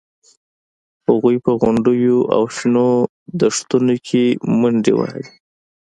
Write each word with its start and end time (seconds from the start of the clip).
هغوی 1.07 1.35
په 1.45 1.51
غونډیو 1.61 2.17
او 2.35 2.41
شنو 2.55 2.87
دښتونو 3.41 3.95
کې 4.07 4.23
منډې 4.59 4.93
وهلې 4.95 5.27